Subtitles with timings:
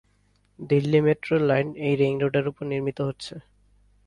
[0.59, 3.33] দিল্লি মেট্রোর লাইন এই রিং রোডের উপর নির্মিত হচ্ছে।